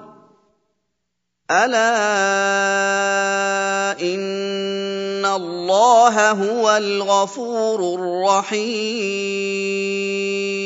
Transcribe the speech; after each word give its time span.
أَلَا 1.52 4.00
إِنَّ 4.00 5.20
اللَّهَ 5.28 6.16
هُوَ 6.32 6.64
الْغَفُورُ 6.76 7.78
الرَّحِيمُ 8.00 10.65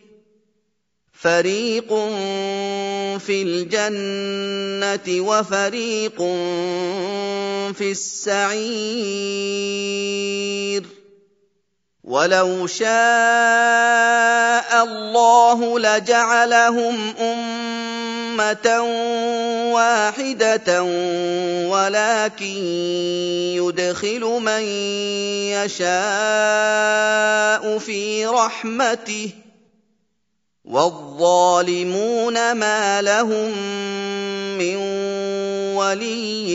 فَرِيقٌ 1.21 1.89
فِي 3.21 3.37
الْجَنَّةِ 3.45 5.07
وَفَرِيقٌ 5.21 6.17
فِي 7.77 7.89
السَّعِيرِ 7.91 10.85
وَلَوْ 12.03 12.67
شَاءَ 12.67 12.93
اللَّهُ 14.83 15.79
لَجَعَلَهُمْ 15.79 17.13
أُمَّةً 17.17 18.69
واحدة 19.73 20.69
ولكن 21.69 22.57
يدخل 23.61 24.19
من 24.41 24.61
يشاء 25.53 27.77
في 27.77 28.25
رحمته 28.25 29.29
ۖ 29.47 29.50
وَالظَّالِمُونَ 30.71 32.35
مَا 32.55 32.83
لَهُم 33.01 33.49
مِّن 34.57 34.75
وَلِيٍّ 35.75 36.47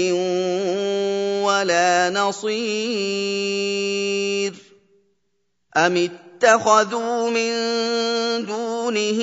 وَلَا 1.44 2.08
نَصِيرٍ 2.16 4.52
أَمِ 5.76 5.92
اتَّخَذُوا 5.96 7.18
مِن 7.30 7.52
دُونِهِ 8.48 9.20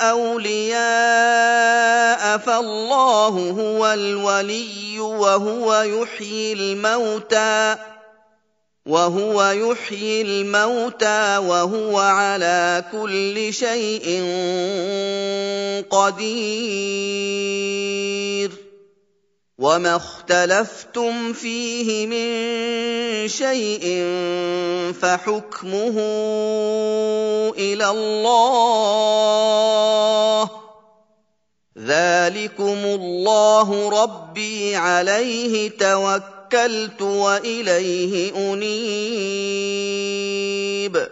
أَوْلِيَاءَ 0.00 2.38
فَاللَّهُ 2.40 3.34
هُوَ 3.36 3.84
الْوَلِيُّ 3.92 4.96
وَهُوَ 5.00 5.82
يُحْيِي 5.82 6.52
الْمَوْتَىٰ 6.52 7.76
وهو 8.86 9.42
يحيي 9.50 10.22
الموتى 10.22 11.18
وهو 11.38 11.98
على 11.98 12.84
كل 12.92 13.52
شيء 13.54 14.06
قدير 15.90 18.50
وما 19.58 19.96
اختلفتم 19.96 21.32
فيه 21.32 22.06
من 22.06 22.26
شيء 23.28 23.82
فحكمه 25.02 25.98
الى 27.58 27.88
الله 27.90 30.48
ذلكم 31.78 32.78
الله 32.86 33.90
ربي 34.02 34.76
عليه 34.76 35.68
توكل 35.70 36.35
توكلت 36.50 37.02
واليه 37.02 38.36
انيب 38.38 41.08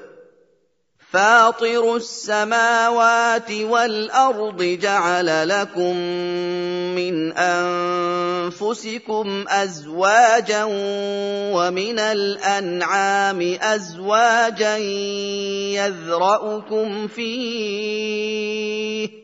فاطر 1.10 1.96
السماوات 1.96 3.50
والارض 3.50 4.62
جعل 4.82 5.48
لكم 5.48 5.96
من 6.94 7.32
انفسكم 7.32 9.44
ازواجا 9.48 10.64
ومن 11.54 11.98
الانعام 11.98 13.40
ازواجا 13.62 14.76
يذرأكم 14.78 17.08
فيه 17.08 19.23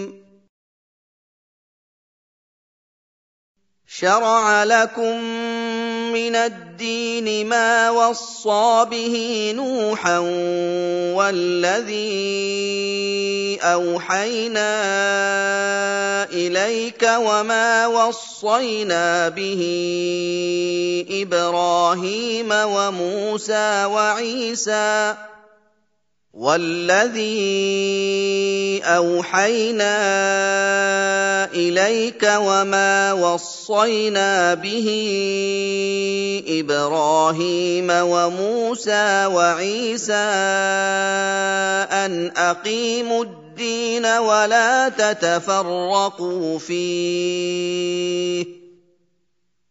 شرع 4.01 4.63
لكم 4.63 5.15
من 6.13 6.35
الدين 6.35 7.47
ما 7.49 7.89
وصى 7.89 8.85
به 8.91 9.15
نوحا 9.55 10.17
والذي 11.17 13.59
اوحينا 13.61 14.73
اليك 16.33 17.03
وما 17.17 17.87
وصينا 17.87 19.29
به 19.29 19.61
ابراهيم 21.21 22.49
وموسى 22.51 23.85
وعيسى 23.85 25.15
والذي 26.33 27.51
اوحينا 28.83 29.95
اليك 31.51 32.23
وما 32.35 32.93
وصينا 33.13 34.29
به 34.53 34.87
ابراهيم 36.47 37.87
وموسى 37.91 39.07
وعيسى 39.25 40.31
ان 41.99 42.31
اقيموا 42.37 43.23
الدين 43.23 44.05
ولا 44.05 44.89
تتفرقوا 44.89 46.59
فيه 46.59 48.60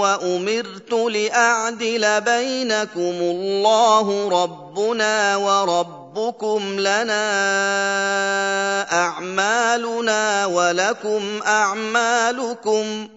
وامرت 0.04 0.92
لاعدل 0.92 2.04
بينكم 2.22 3.16
الله 3.24 4.08
ربنا 4.44 5.36
وربكم 5.36 6.80
لنا 6.80 7.24
اعمالنا 8.92 10.46
ولكم 10.46 11.40
اعمالكم 11.46 13.10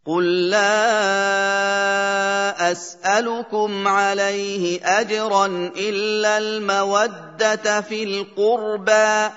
قل 0.07 0.49
لا 0.49 2.71
اسالكم 2.71 3.87
عليه 3.87 4.79
اجرا 4.85 5.45
الا 5.77 6.37
الموده 6.37 7.81
في 7.81 8.03
القربى 8.03 9.29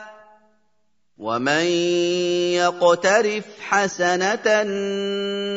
ومن 1.18 1.64
يقترف 2.54 3.44
حسنه 3.68 4.62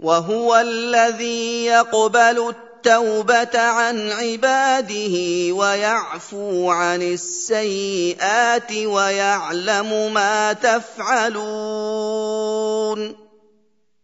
وهو 0.00 0.56
الذي 0.56 1.64
يقبل 1.64 2.20
التوبه 2.48 2.67
التوبه 2.78 3.58
عن 3.58 4.10
عباده 4.10 5.14
ويعفو 5.52 6.70
عن 6.70 7.02
السيئات 7.02 8.72
ويعلم 8.72 10.14
ما 10.14 10.52
تفعلون 10.52 13.14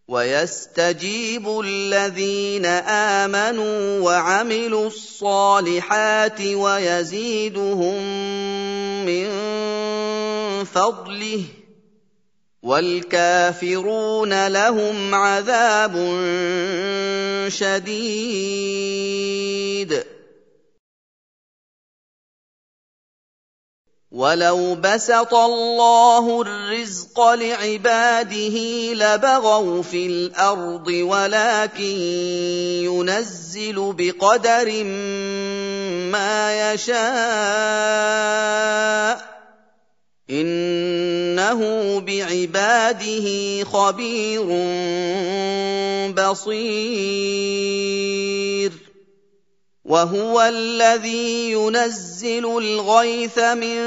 ويستجيب 0.09 1.61
الذين 1.65 2.67
امنوا 3.23 3.99
وعملوا 4.03 4.87
الصالحات 4.87 6.41
ويزيدهم 6.41 8.01
من 9.07 9.29
فضله 10.65 11.45
والكافرون 12.65 14.47
لهم 14.47 15.15
عذاب 15.15 15.97
شديد 17.49 20.07
ولو 24.11 24.75
بسط 24.75 25.35
الله 25.35 26.41
الرزق 26.43 27.21
لعباده 27.31 28.59
لبغوا 28.95 29.83
في 29.83 30.07
الارض 30.07 30.87
ولكن 30.87 31.83
ينزل 31.83 33.93
بقدر 33.93 34.85
ما 36.15 36.41
يشاء 36.73 39.34
انه 40.31 41.61
بعباده 42.01 43.27
خبير 43.69 44.43
بصير 46.17 48.73
وهو 49.85 50.37
الذي 50.43 51.53
ينزل 51.53 52.45
الغيث 52.59 53.37
من 53.39 53.79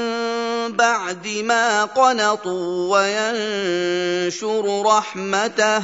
بعد 0.78 1.28
ما 1.42 1.84
قنطوا 1.84 2.98
وينشر 2.98 4.64
رحمته 4.82 5.82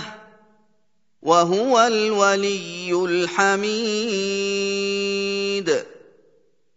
وهو 1.23 1.81
الولي 1.83 2.93
الحميد 3.05 5.94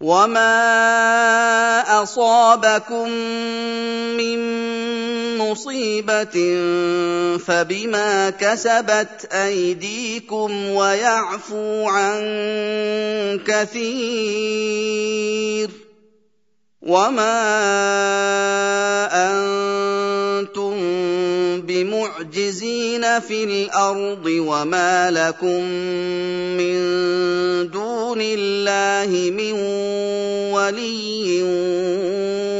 وما 0.00 0.52
اصابكم 2.02 3.10
من 4.16 4.40
مصيبه 5.38 6.36
فبما 7.38 8.30
كسبت 8.30 9.28
ايديكم 9.32 10.66
ويعفو 10.70 11.88
عن 11.88 12.20
كثير 13.46 15.70
وما 16.86 17.38
انتم 20.46 20.74
بمعجزين 21.66 23.02
في 23.20 23.44
الارض 23.44 24.26
وما 24.26 25.10
لكم 25.10 25.62
من 26.62 26.76
دون 27.70 28.18
الله 28.22 29.30
من 29.34 29.52
ولي 30.54 31.42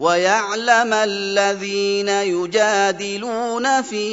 ويعلم 0.00 0.92
الذين 0.94 2.08
يجادلون 2.08 3.82
في 3.82 4.04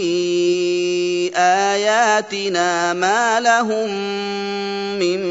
اياتنا 1.35 2.93
ما 2.93 3.39
لهم 3.39 3.89
من 4.99 5.21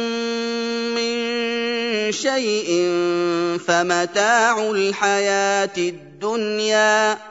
من 0.98 1.14
شيء 2.12 2.68
فمتاع 3.68 4.56
الحياه 4.74 5.78
الدنيا 5.78 7.31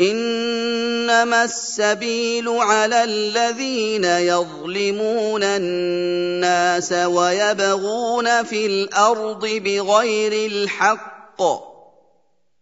انما 0.00 1.38
السبيل 1.44 2.48
على 2.48 3.04
الذين 3.04 4.04
يظلمون 4.04 5.42
الناس 5.42 6.92
ويبغون 6.92 8.42
في 8.44 8.66
الارض 8.66 9.46
بغير 9.46 10.50
الحق 10.50 11.42